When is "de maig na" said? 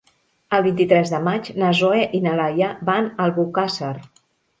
1.15-1.69